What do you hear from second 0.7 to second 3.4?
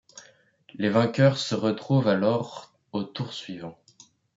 Les vainqueurs se retrouvent alors au tour